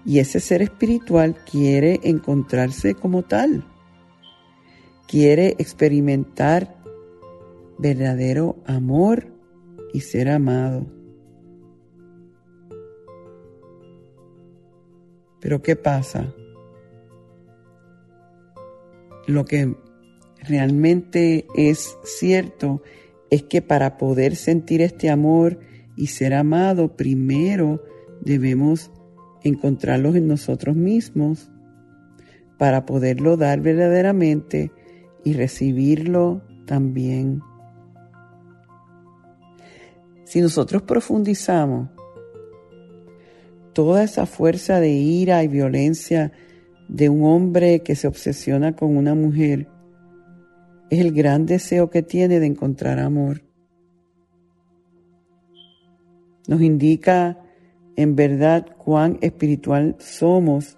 y 0.05 0.19
ese 0.19 0.39
ser 0.39 0.61
espiritual 0.61 1.35
quiere 1.49 1.99
encontrarse 2.03 2.93
como 2.93 3.23
tal, 3.23 3.65
quiere 5.13 5.49
experimentar 5.59 6.75
verdadero 7.77 8.55
amor 8.65 9.27
y 9.93 9.99
ser 9.99 10.27
amado. 10.27 10.87
Pero 15.39 15.61
¿qué 15.61 15.75
pasa? 15.75 16.33
Lo 19.27 19.45
que 19.45 19.75
realmente 20.41 21.45
es 21.55 21.95
cierto 22.03 22.81
es 23.29 23.43
que 23.43 23.61
para 23.61 23.99
poder 23.99 24.35
sentir 24.35 24.81
este 24.81 25.11
amor 25.11 25.59
y 25.95 26.07
ser 26.07 26.33
amado, 26.33 26.97
primero 26.97 27.83
debemos 28.21 28.89
encontrarlos 29.43 30.15
en 30.15 30.27
nosotros 30.27 30.75
mismos 30.75 31.51
para 32.57 32.87
poderlo 32.87 33.37
dar 33.37 33.61
verdaderamente 33.61 34.71
y 35.23 35.33
recibirlo 35.33 36.41
también. 36.65 37.41
Si 40.25 40.41
nosotros 40.41 40.81
profundizamos 40.81 41.89
toda 43.73 44.03
esa 44.03 44.25
fuerza 44.25 44.79
de 44.79 44.91
ira 44.91 45.43
y 45.43 45.47
violencia 45.47 46.31
de 46.87 47.09
un 47.09 47.23
hombre 47.23 47.81
que 47.81 47.95
se 47.95 48.07
obsesiona 48.07 48.75
con 48.75 48.95
una 48.95 49.15
mujer, 49.15 49.67
es 50.89 50.99
el 50.99 51.11
gran 51.11 51.45
deseo 51.45 51.89
que 51.89 52.03
tiene 52.03 52.39
de 52.39 52.45
encontrar 52.45 52.99
amor. 52.99 53.43
Nos 56.47 56.61
indica 56.61 57.39
en 57.95 58.15
verdad 58.15 58.75
cuán 58.77 59.17
espiritual 59.21 59.95
somos, 59.99 60.77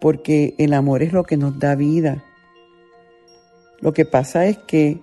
porque 0.00 0.54
el 0.58 0.72
amor 0.72 1.02
es 1.02 1.12
lo 1.12 1.24
que 1.24 1.36
nos 1.36 1.58
da 1.58 1.74
vida. 1.74 2.24
Lo 3.84 3.92
que 3.92 4.06
pasa 4.06 4.46
es 4.46 4.56
que 4.56 5.02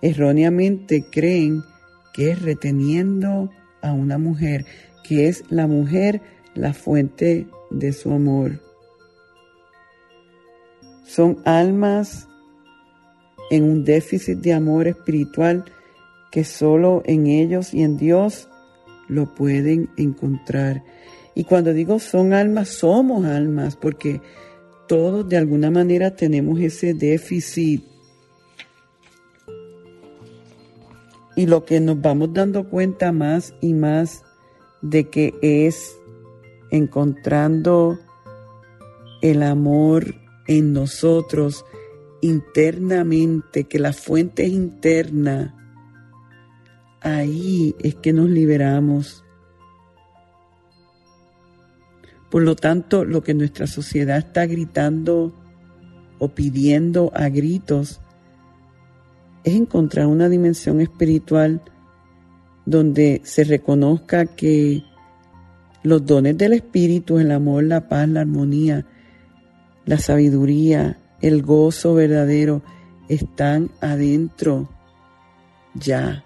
erróneamente 0.00 1.04
creen 1.10 1.64
que 2.12 2.30
es 2.30 2.40
reteniendo 2.40 3.50
a 3.82 3.92
una 3.92 4.16
mujer, 4.16 4.64
que 5.02 5.26
es 5.26 5.42
la 5.50 5.66
mujer 5.66 6.20
la 6.54 6.72
fuente 6.72 7.48
de 7.72 7.92
su 7.92 8.12
amor. 8.12 8.60
Son 11.04 11.38
almas 11.44 12.28
en 13.50 13.64
un 13.64 13.84
déficit 13.84 14.38
de 14.38 14.52
amor 14.52 14.86
espiritual 14.86 15.64
que 16.30 16.44
solo 16.44 17.02
en 17.04 17.26
ellos 17.26 17.74
y 17.74 17.82
en 17.82 17.96
Dios 17.96 18.48
lo 19.08 19.34
pueden 19.34 19.90
encontrar. 19.96 20.84
Y 21.34 21.42
cuando 21.42 21.72
digo 21.72 21.98
son 21.98 22.34
almas, 22.34 22.68
somos 22.68 23.24
almas, 23.24 23.74
porque 23.74 24.20
todos 24.86 25.28
de 25.28 25.38
alguna 25.38 25.72
manera 25.72 26.14
tenemos 26.14 26.60
ese 26.60 26.94
déficit. 26.94 27.90
Y 31.36 31.46
lo 31.46 31.64
que 31.64 31.80
nos 31.80 32.00
vamos 32.00 32.32
dando 32.34 32.68
cuenta 32.68 33.12
más 33.12 33.54
y 33.60 33.72
más 33.74 34.24
de 34.82 35.08
que 35.08 35.34
es 35.40 35.96
encontrando 36.70 37.98
el 39.22 39.42
amor 39.42 40.14
en 40.48 40.72
nosotros 40.72 41.64
internamente, 42.20 43.64
que 43.64 43.78
la 43.78 43.92
fuente 43.92 44.44
es 44.44 44.52
interna, 44.52 45.54
ahí 47.00 47.74
es 47.78 47.94
que 47.96 48.12
nos 48.12 48.28
liberamos. 48.28 49.24
Por 52.30 52.42
lo 52.42 52.56
tanto, 52.56 53.04
lo 53.04 53.22
que 53.22 53.34
nuestra 53.34 53.66
sociedad 53.66 54.18
está 54.18 54.46
gritando 54.46 55.34
o 56.18 56.28
pidiendo 56.28 57.12
a 57.14 57.28
gritos 57.28 58.00
es 59.44 59.54
encontrar 59.54 60.06
una 60.06 60.28
dimensión 60.28 60.80
espiritual 60.80 61.62
donde 62.64 63.20
se 63.24 63.44
reconozca 63.44 64.26
que 64.26 64.84
los 65.82 66.06
dones 66.06 66.38
del 66.38 66.52
Espíritu, 66.52 67.18
el 67.18 67.32
amor, 67.32 67.64
la 67.64 67.88
paz, 67.88 68.08
la 68.08 68.20
armonía, 68.20 68.86
la 69.84 69.98
sabiduría, 69.98 70.98
el 71.20 71.42
gozo 71.42 71.94
verdadero 71.94 72.62
están 73.08 73.70
adentro 73.80 74.68
ya 75.74 76.24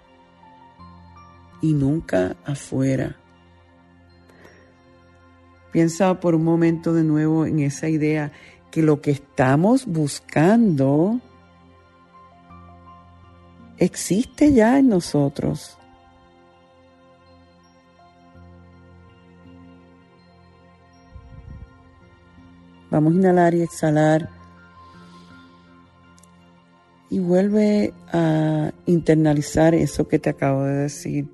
y 1.61 1.73
nunca 1.73 2.35
afuera. 2.45 3.17
Piensa 5.71 6.19
por 6.19 6.35
un 6.35 6.43
momento 6.43 6.93
de 6.93 7.03
nuevo 7.03 7.45
en 7.45 7.59
esa 7.59 7.89
idea 7.89 8.31
que 8.71 8.81
lo 8.81 9.01
que 9.01 9.11
estamos 9.11 9.85
buscando 9.85 11.19
existe 13.77 14.53
ya 14.53 14.79
en 14.79 14.89
nosotros. 14.89 15.77
Vamos 22.89 23.13
a 23.13 23.15
inhalar 23.17 23.53
y 23.53 23.61
exhalar 23.61 24.29
y 27.09 27.19
vuelve 27.19 27.93
a 28.11 28.71
internalizar 28.85 29.75
eso 29.75 30.07
que 30.07 30.19
te 30.19 30.29
acabo 30.29 30.63
de 30.63 30.73
decir. 30.75 31.27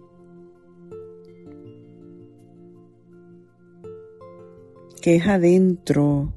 Que 5.02 5.18
es 5.18 5.28
adentro, 5.28 6.34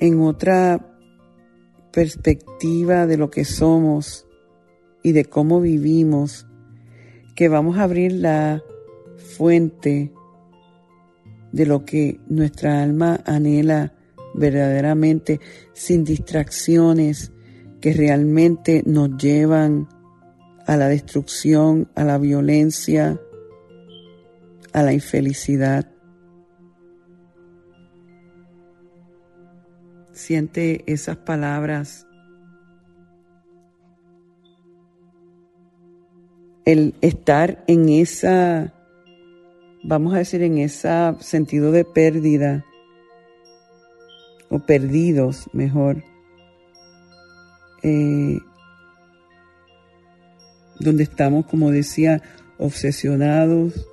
en 0.00 0.22
otra 0.22 0.97
perspectiva 1.98 3.08
de 3.08 3.16
lo 3.16 3.28
que 3.28 3.44
somos 3.44 4.24
y 5.02 5.10
de 5.10 5.24
cómo 5.24 5.60
vivimos, 5.60 6.46
que 7.34 7.48
vamos 7.48 7.76
a 7.76 7.82
abrir 7.82 8.12
la 8.12 8.62
fuente 9.16 10.12
de 11.50 11.66
lo 11.66 11.84
que 11.84 12.20
nuestra 12.28 12.84
alma 12.84 13.18
anhela 13.24 13.94
verdaderamente 14.32 15.40
sin 15.72 16.04
distracciones 16.04 17.32
que 17.80 17.92
realmente 17.92 18.84
nos 18.86 19.16
llevan 19.16 19.88
a 20.68 20.76
la 20.76 20.86
destrucción, 20.86 21.90
a 21.96 22.04
la 22.04 22.16
violencia, 22.16 23.20
a 24.72 24.82
la 24.84 24.92
infelicidad. 24.92 25.90
Siente 30.18 30.82
esas 30.86 31.16
palabras. 31.16 32.06
El 36.64 36.94
estar 37.00 37.64
en 37.68 37.88
esa, 37.88 38.74
vamos 39.84 40.12
a 40.12 40.18
decir, 40.18 40.42
en 40.42 40.58
ese 40.58 41.14
sentido 41.20 41.70
de 41.70 41.84
pérdida, 41.84 42.64
o 44.50 44.58
perdidos, 44.58 45.48
mejor, 45.52 46.02
eh, 47.82 48.38
donde 50.80 51.04
estamos, 51.04 51.46
como 51.46 51.70
decía, 51.70 52.22
obsesionados, 52.58 53.88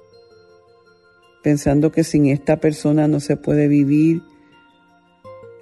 pensando 1.43 1.91
que 1.91 2.03
sin 2.03 2.25
esta 2.25 2.57
persona 2.57 3.07
no 3.07 3.19
se 3.19 3.37
puede 3.37 3.67
vivir, 3.67 4.23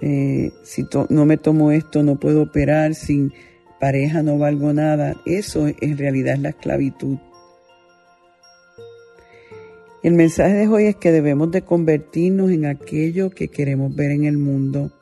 eh, 0.06 0.52
si 0.64 0.86
no 1.08 1.24
me 1.24 1.38
tomo 1.38 1.72
esto 1.72 2.02
no 2.02 2.16
puedo 2.16 2.42
operar, 2.42 2.94
sin 2.94 3.32
pareja 3.80 4.22
no 4.22 4.36
valgo 4.36 4.74
nada. 4.74 5.16
Eso 5.24 5.66
en 5.66 5.96
realidad 5.96 6.34
es 6.34 6.40
la 6.40 6.50
esclavitud. 6.50 7.16
El 10.02 10.12
mensaje 10.12 10.52
de 10.52 10.68
hoy 10.68 10.84
es 10.84 10.96
que 10.96 11.10
debemos 11.10 11.50
de 11.52 11.62
convertirnos 11.62 12.50
en 12.50 12.66
aquello 12.66 13.30
que 13.30 13.48
queremos 13.48 13.96
ver 13.96 14.10
en 14.10 14.24
el 14.24 14.36
mundo. 14.36 14.92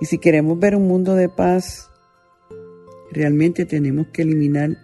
Y 0.00 0.06
si 0.06 0.16
queremos 0.16 0.58
ver 0.58 0.76
un 0.76 0.88
mundo 0.88 1.14
de 1.14 1.28
paz, 1.28 1.90
realmente 3.12 3.66
tenemos 3.66 4.06
que 4.14 4.22
eliminar 4.22 4.78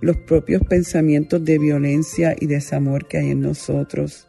los 0.00 0.16
propios 0.16 0.62
pensamientos 0.62 1.44
de 1.44 1.58
violencia 1.58 2.36
y 2.38 2.46
desamor 2.46 3.06
que 3.06 3.18
hay 3.18 3.30
en 3.30 3.40
nosotros. 3.40 4.28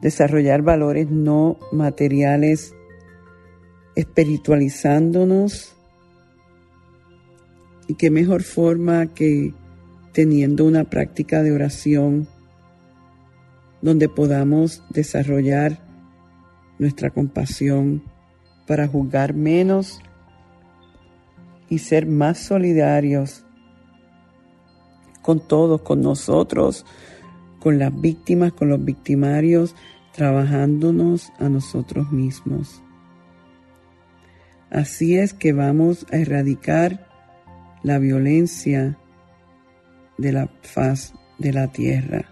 Desarrollar 0.00 0.62
valores 0.62 1.10
no 1.10 1.58
materiales, 1.72 2.74
espiritualizándonos. 3.94 5.74
Y 7.88 7.94
qué 7.94 8.10
mejor 8.10 8.42
forma 8.42 9.14
que 9.14 9.52
teniendo 10.12 10.64
una 10.64 10.84
práctica 10.84 11.42
de 11.42 11.52
oración 11.52 12.26
donde 13.82 14.08
podamos 14.08 14.82
desarrollar 14.90 15.78
nuestra 16.78 17.10
compasión 17.10 18.02
para 18.66 18.88
juzgar 18.88 19.34
menos 19.34 20.00
y 21.68 21.78
ser 21.78 22.06
más 22.06 22.38
solidarios 22.38 23.45
con 25.26 25.40
todos, 25.40 25.80
con 25.80 26.02
nosotros, 26.02 26.86
con 27.58 27.80
las 27.80 28.00
víctimas, 28.00 28.52
con 28.52 28.68
los 28.68 28.84
victimarios, 28.84 29.74
trabajándonos 30.12 31.32
a 31.40 31.48
nosotros 31.48 32.12
mismos. 32.12 32.80
Así 34.70 35.18
es 35.18 35.34
que 35.34 35.52
vamos 35.52 36.06
a 36.12 36.18
erradicar 36.18 37.08
la 37.82 37.98
violencia 37.98 38.96
de 40.16 40.30
la 40.30 40.48
faz 40.62 41.12
de 41.38 41.52
la 41.52 41.72
tierra. 41.72 42.26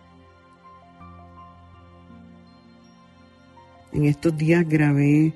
En 3.93 4.05
estos 4.05 4.37
días 4.37 4.69
grabé 4.69 5.35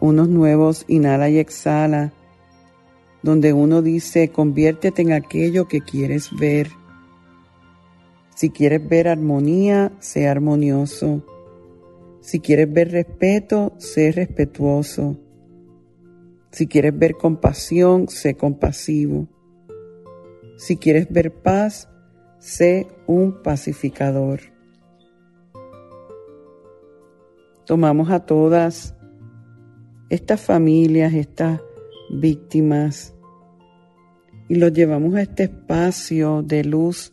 unos 0.00 0.28
nuevos 0.28 0.84
inhala 0.88 1.28
y 1.28 1.38
exhala 1.38 2.12
donde 3.22 3.52
uno 3.52 3.82
dice, 3.82 4.30
conviértete 4.30 5.02
en 5.02 5.12
aquello 5.12 5.68
que 5.68 5.80
quieres 5.80 6.30
ver. 6.36 6.68
Si 8.34 8.50
quieres 8.50 8.86
ver 8.88 9.08
armonía, 9.08 9.92
sé 10.00 10.28
armonioso. 10.28 11.24
Si 12.20 12.40
quieres 12.40 12.72
ver 12.72 12.90
respeto, 12.90 13.74
sé 13.78 14.10
respetuoso. 14.12 15.16
Si 16.50 16.66
quieres 16.66 16.98
ver 16.98 17.14
compasión, 17.14 18.08
sé 18.08 18.34
compasivo. 18.34 19.28
Si 20.56 20.76
quieres 20.76 21.08
ver 21.10 21.32
paz, 21.32 21.88
sé 22.38 22.88
un 23.06 23.42
pacificador. 23.42 24.40
Tomamos 27.64 28.10
a 28.10 28.26
todas 28.26 28.94
estas 30.10 30.40
familias, 30.40 31.14
estas 31.14 31.60
víctimas 32.12 33.14
y 34.48 34.56
los 34.56 34.72
llevamos 34.72 35.14
a 35.14 35.22
este 35.22 35.44
espacio 35.44 36.42
de 36.42 36.64
luz 36.64 37.12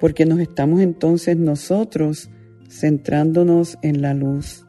porque 0.00 0.26
nos 0.26 0.40
estamos 0.40 0.80
entonces 0.80 1.36
nosotros 1.36 2.30
centrándonos 2.68 3.78
en 3.82 4.02
la 4.02 4.14
luz. 4.14 4.64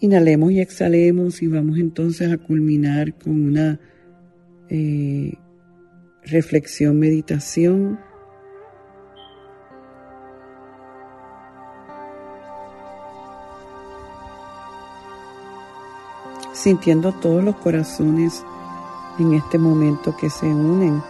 Inhalemos 0.00 0.50
y 0.50 0.60
exhalemos 0.60 1.42
y 1.42 1.46
vamos 1.46 1.78
entonces 1.78 2.32
a 2.32 2.38
culminar 2.38 3.14
con 3.14 3.40
una 3.40 3.78
eh, 4.68 5.34
reflexión, 6.24 6.98
meditación 6.98 8.00
sintiendo 16.52 17.12
todos 17.12 17.42
los 17.42 17.56
corazones 17.56 18.44
en 19.18 19.34
este 19.34 19.58
momento 19.58 20.16
que 20.16 20.30
se 20.30 20.46
unen. 20.46 21.02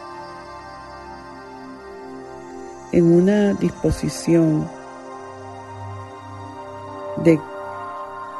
En 2.93 3.13
una 3.13 3.55
disposición 3.55 4.69
de 7.25 7.41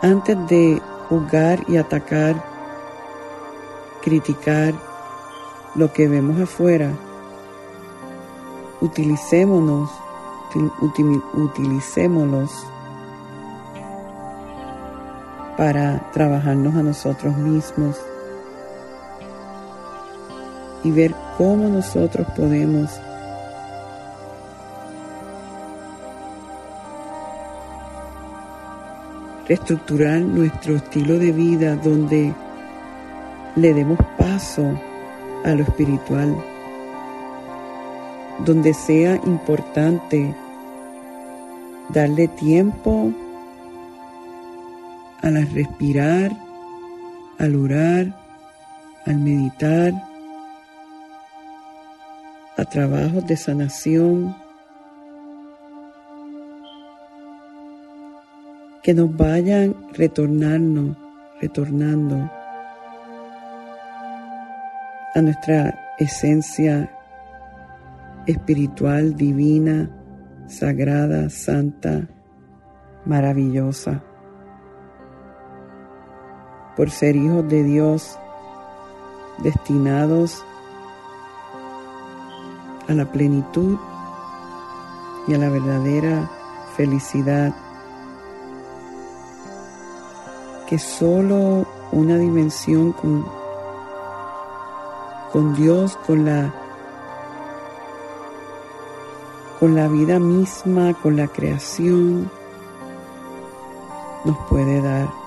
antes 0.03 0.37
de 0.49 0.83
juzgar 1.09 1.65
y 1.69 1.77
atacar, 1.77 2.43
criticar 4.03 4.75
lo 5.75 5.93
que 5.93 6.09
vemos 6.09 6.41
afuera, 6.41 6.93
utilicémonos, 8.81 9.91
utilicémonos 11.35 12.67
para 15.63 16.11
trabajarnos 16.13 16.75
a 16.75 16.83
nosotros 16.83 17.37
mismos 17.37 17.97
y 20.83 20.91
ver 20.91 21.15
cómo 21.39 21.69
nosotros 21.69 22.27
podemos 22.37 22.91
reestructurar 29.47 30.23
nuestro 30.23 30.75
estilo 30.75 31.17
de 31.21 31.31
vida 31.31 31.77
donde 31.77 32.35
le 33.55 33.73
demos 33.73 34.01
paso 34.19 34.65
a 35.45 35.55
lo 35.55 35.63
espiritual, 35.63 36.35
donde 38.45 38.75
sea 38.75 39.15
importante 39.25 40.35
darle 41.91 42.27
tiempo 42.27 43.13
al 45.23 45.49
respirar, 45.53 46.33
al 47.39 47.55
orar, 47.55 48.15
al 49.07 49.17
meditar, 49.19 49.93
a 52.57 52.65
trabajos 52.65 53.27
de 53.27 53.37
sanación, 53.37 54.37
que 58.83 58.95
nos 58.95 59.17
vayan 59.17 59.77
retornarnos, 59.93 60.97
retornando 61.41 62.31
a 65.15 65.21
nuestra 65.21 65.95
esencia 65.99 66.91
espiritual, 68.27 69.15
divina, 69.15 69.89
sagrada, 70.49 71.31
santa, 71.31 72.09
maravillosa 73.05 74.03
por 76.77 76.91
ser 76.91 77.17
hijos 77.17 77.47
de 77.49 77.63
Dios, 77.63 78.19
destinados 79.39 80.45
a 82.89 82.93
la 82.95 83.11
plenitud 83.11 83.79
y 85.29 85.35
a 85.35 85.39
la 85.39 85.49
verdadera 85.49 86.31
felicidad 86.77 87.55
que 90.73 90.79
solo 90.79 91.67
una 91.93 92.17
dimensión 92.17 92.93
con, 92.93 93.27
Dios, 95.55 95.99
con 96.07 96.25
la, 96.25 96.55
con 99.61 99.75
la 99.75 99.89
vida 99.89 100.19
misma, 100.19 100.95
con 100.95 101.17
la 101.17 101.29
creación, 101.29 102.31
nos 104.25 104.39
puede 104.49 104.81
dar. 104.81 105.22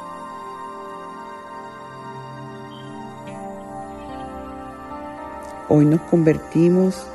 Hoy 5.70 5.86
nos 5.86 6.02
convertimos 6.02 7.08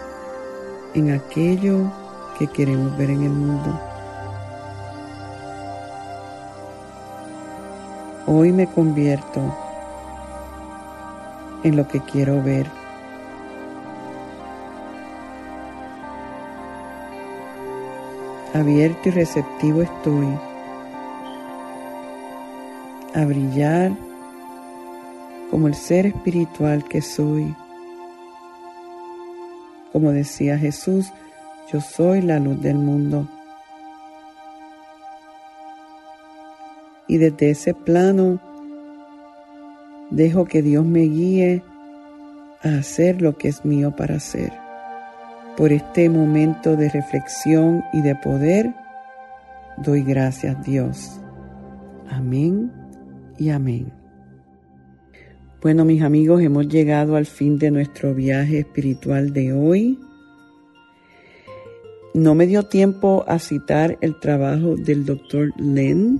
en 0.94 1.12
aquello 1.12 1.92
que 2.38 2.46
queremos 2.46 2.96
ver 2.96 3.10
en 3.10 3.22
el 3.22 3.30
mundo. 3.30 3.80
Hoy 8.26 8.52
me 8.52 8.66
convierto 8.66 9.40
en 11.62 11.76
lo 11.76 11.86
que 11.86 12.00
quiero 12.00 12.42
ver. 12.42 12.66
Abierto 18.54 19.08
y 19.08 19.12
receptivo 19.12 19.82
estoy 19.82 20.26
a 23.14 23.24
brillar 23.24 23.92
como 25.50 25.68
el 25.68 25.74
ser 25.74 26.06
espiritual 26.06 26.84
que 26.84 27.02
soy. 27.02 27.54
Como 29.92 30.12
decía 30.12 30.59
Jesús, 30.59 31.12
yo 31.72 31.81
soy 31.81 32.22
la 32.22 32.38
luz 32.38 32.61
del 32.61 32.76
mundo. 32.76 33.29
Y 37.07 37.18
desde 37.18 37.50
ese 37.50 37.74
plano 37.74 38.40
dejo 40.11 40.44
que 40.44 40.62
Dios 40.62 40.85
me 40.85 41.00
guíe 41.00 41.62
a 42.62 42.68
hacer 42.79 43.22
lo 43.22 43.37
que 43.37 43.48
es 43.48 43.64
mío 43.64 43.94
para 43.96 44.16
hacer. 44.16 44.53
Por 45.57 45.72
este 45.72 46.09
momento 46.09 46.76
de 46.76 46.88
reflexión 46.88 47.83
y 47.92 48.03
de 48.03 48.14
poder, 48.14 48.72
doy 49.76 50.03
gracias 50.03 50.62
Dios. 50.64 51.20
Amén 52.09 52.72
y 53.38 53.50
amén. 53.50 53.99
Bueno, 55.62 55.85
mis 55.85 56.01
amigos, 56.01 56.40
hemos 56.40 56.68
llegado 56.68 57.16
al 57.16 57.27
fin 57.27 57.59
de 57.59 57.70
nuestro 57.70 58.14
viaje 58.14 58.61
espiritual 58.61 59.35
de 59.35 59.53
hoy. 59.53 59.99
No 62.14 62.35
me 62.35 62.46
dio 62.46 62.62
tiempo 62.62 63.27
a 63.29 63.38
citar 63.38 63.99
el 64.01 64.18
trabajo 64.18 64.77
del 64.77 65.05
doctor 65.05 65.53
Len, 65.59 66.18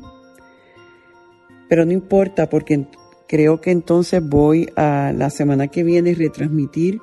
pero 1.71 1.87
no 1.87 1.93
importa 1.93 2.51
porque 2.51 2.85
creo 3.27 3.63
que 3.63 3.71
entonces 3.71 4.23
voy 4.23 4.69
a 4.77 5.15
la 5.17 5.31
semana 5.31 5.69
que 5.69 5.85
viene 5.85 6.13
retransmitir 6.13 7.01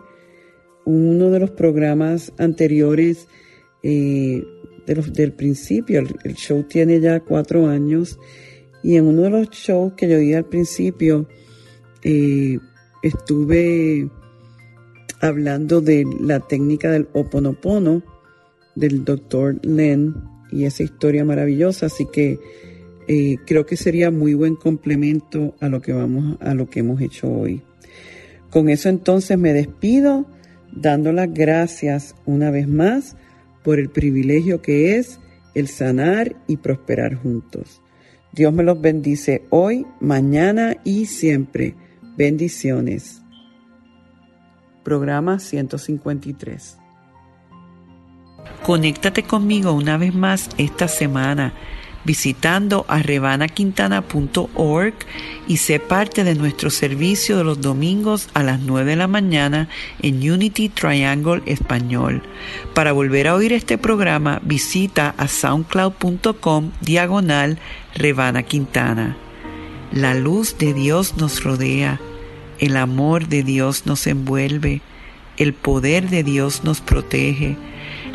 uno 0.86 1.32
de 1.32 1.40
los 1.40 1.50
programas 1.50 2.32
anteriores 2.38 3.28
eh, 3.82 4.44
del 4.86 5.34
principio. 5.34 6.02
El, 6.24 6.36
show 6.36 6.62
tiene 6.62 7.00
ya 7.00 7.20
cuatro 7.20 7.66
años 7.68 8.20
y 8.84 8.96
en 8.96 9.08
uno 9.08 9.24
de 9.24 9.32
los 9.32 9.50
shows 9.50 9.94
que 9.94 10.08
yo 10.08 10.20
di 10.20 10.36
al 10.36 10.46
principio, 10.46 11.28
eh, 12.04 12.60
estuve 13.04 14.10
hablando 15.22 15.82
de 15.82 16.06
la 16.20 16.40
técnica 16.40 16.92
del 16.92 17.08
oponopono 17.14 18.04
del 18.76 19.04
doctor 19.04 19.60
Len 19.66 20.16
y 20.52 20.66
esa 20.66 20.84
historia 20.84 21.26
maravillosa, 21.26 21.88
así 21.88 22.06
que 22.06 22.40
eh, 23.08 23.38
creo 23.46 23.66
que 23.66 23.78
sería 23.78 24.12
muy 24.12 24.34
buen 24.34 24.56
complemento 24.56 25.56
a 25.60 25.70
lo 25.70 25.82
que 25.82 25.94
vamos 25.94 26.38
a 26.42 26.54
lo 26.54 26.70
que 26.70 26.82
hemos 26.82 27.02
hecho 27.02 27.32
hoy. 27.32 27.64
Con 28.50 28.70
eso 28.70 28.90
entonces 28.90 29.38
me 29.38 29.54
despido, 29.54 30.26
dando 30.72 31.12
las 31.12 31.34
gracias 31.34 32.16
una 32.26 32.52
vez 32.52 32.68
más 32.68 33.16
por 33.64 33.80
el 33.80 33.90
privilegio 33.90 34.62
que 34.62 34.98
es 34.98 35.20
el 35.56 35.68
sanar 35.68 36.36
y 36.48 36.58
prosperar 36.58 37.16
juntos. 37.16 37.82
Dios 38.32 38.54
me 38.54 38.64
los 38.64 38.80
bendice 38.80 39.44
hoy, 39.50 39.86
mañana 40.00 40.78
y 40.84 41.08
siempre. 41.08 41.76
Bendiciones. 42.18 43.22
Programa 44.84 45.40
153. 45.40 46.78
Conéctate 48.66 49.24
conmigo 49.24 49.72
una 49.74 49.98
vez 49.98 50.16
más 50.16 50.50
esta 50.58 50.88
semana 50.88 51.54
visitando 52.08 52.86
a 52.88 53.04
revanaquintana.org 53.04 54.94
y 55.46 55.58
sé 55.58 55.80
parte 55.82 56.24
de 56.24 56.36
nuestro 56.36 56.70
servicio 56.70 57.38
de 57.38 57.44
los 57.44 57.60
domingos 57.60 58.30
a 58.34 58.44
las 58.44 58.62
9 58.62 58.92
de 58.92 58.96
la 58.96 59.08
mañana 59.08 59.68
en 60.02 60.16
Unity 60.32 60.70
Triangle 60.70 61.44
Español. 61.46 62.24
Para 62.74 62.94
volver 62.94 63.28
a 63.28 63.36
oír 63.36 63.52
este 63.52 63.78
programa, 63.78 64.40
visita 64.42 65.14
a 65.18 65.28
soundcloud.com 65.28 66.72
diagonal 66.80 67.60
Revana 67.94 68.44
Quintana. 68.44 69.27
La 69.92 70.14
luz 70.14 70.58
de 70.58 70.74
Dios 70.74 71.16
nos 71.18 71.44
rodea, 71.44 72.00
el 72.60 72.78
amor 72.78 73.28
de 73.28 73.44
Dios 73.44 73.86
nos 73.86 74.06
envuelve, 74.08 74.82
el 75.38 75.54
poder 75.54 76.10
de 76.10 76.24
Dios 76.24 76.64
nos 76.64 76.82
protege, 76.82 77.56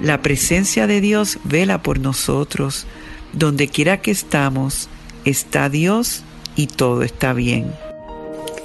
la 0.00 0.20
presencia 0.20 0.86
de 0.86 1.00
Dios 1.00 1.38
vela 1.44 1.82
por 1.82 2.00
nosotros. 2.00 2.86
Donde 3.32 3.68
quiera 3.68 4.02
que 4.02 4.10
estamos, 4.10 4.88
está 5.24 5.68
Dios 5.68 6.22
y 6.56 6.66
todo 6.66 7.02
está 7.02 7.32
bien. 7.32 7.72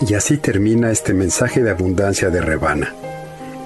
Y 0.07 0.13
así 0.13 0.37
termina 0.37 0.91
este 0.91 1.13
mensaje 1.13 1.63
de 1.63 1.71
abundancia 1.71 2.29
de 2.29 2.41
Rebana. 2.41 2.93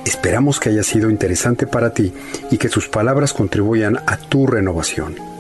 Esperamos 0.06 0.60
que 0.60 0.70
haya 0.70 0.84
sido 0.84 1.10
interesante 1.10 1.68
para 1.68 1.94
ti 1.94 2.14
y 2.52 2.58
que 2.58 2.70
sus 2.70 2.88
palabras 2.88 3.34
contribuyan 3.34 4.00
a 4.06 4.18
tu 4.18 4.48
renovación. 4.48 5.31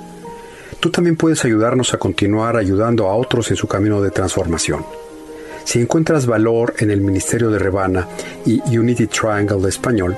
Tú 0.82 0.89
también 0.89 1.15
puedes 1.15 1.46
ayudarnos 1.46 1.94
a 1.94 2.00
continuar 2.00 2.58
ayudando 2.58 3.08
a 3.08 3.15
otros 3.15 3.52
en 3.52 3.56
su 3.56 3.67
camino 3.67 4.02
de 4.02 4.10
transformación. 4.10 4.84
Si 5.63 5.80
encuentras 5.80 6.26
valor 6.26 6.74
en 6.80 6.89
el 6.89 7.02
Ministerio 7.02 7.52
de 7.52 7.60
Rebana 7.60 8.08
y 8.48 8.60
Unity 8.76 9.06
Triangle 9.06 9.62
de 9.62 9.70
Español, 9.70 10.17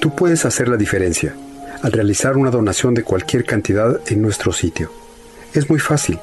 tú 0.00 0.12
puedes 0.14 0.44
hacer 0.44 0.68
la 0.68 0.76
diferencia 0.76 1.36
al 1.82 1.92
realizar 1.92 2.36
una 2.36 2.50
donación 2.50 2.94
de 2.94 3.04
cualquier 3.04 3.44
cantidad 3.44 4.00
en 4.08 4.20
nuestro 4.20 4.52
sitio. 4.52 4.90
Es 5.54 5.70
muy 5.70 5.78
fácil. 5.78 6.18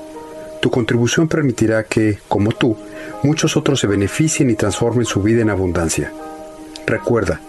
Tu 0.61 0.71
contribución 0.71 1.27
permitirá 1.29 1.85
que, 1.85 2.19
como 2.29 2.53
tú, 2.53 2.77
muchos 3.23 3.57
otros 3.57 3.81
se 3.81 3.87
beneficien 3.87 4.51
y 4.51 4.55
transformen 4.55 5.07
su 5.07 5.23
vida 5.23 5.41
en 5.43 5.51
abundancia. 5.51 6.13
Recuerda 6.87 7.41